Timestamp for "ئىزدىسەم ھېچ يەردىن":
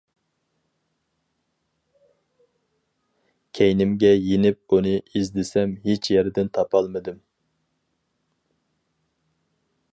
5.11-6.53